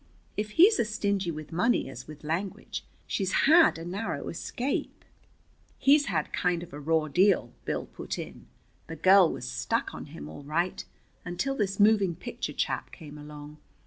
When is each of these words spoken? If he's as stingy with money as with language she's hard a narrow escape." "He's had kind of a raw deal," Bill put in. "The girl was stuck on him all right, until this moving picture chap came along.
If 0.35 0.53
he's 0.53 0.79
as 0.79 0.89
stingy 0.89 1.29
with 1.29 1.51
money 1.51 1.87
as 1.87 2.07
with 2.07 2.23
language 2.23 2.83
she's 3.05 3.31
hard 3.45 3.77
a 3.77 3.85
narrow 3.85 4.29
escape." 4.29 5.05
"He's 5.77 6.07
had 6.07 6.33
kind 6.33 6.63
of 6.63 6.73
a 6.73 6.79
raw 6.79 7.07
deal," 7.07 7.53
Bill 7.65 7.85
put 7.85 8.17
in. 8.17 8.47
"The 8.87 8.95
girl 8.95 9.31
was 9.31 9.47
stuck 9.47 9.93
on 9.93 10.07
him 10.07 10.27
all 10.27 10.41
right, 10.41 10.83
until 11.23 11.53
this 11.55 11.79
moving 11.79 12.15
picture 12.15 12.51
chap 12.53 12.91
came 12.91 13.15
along. 13.15 13.57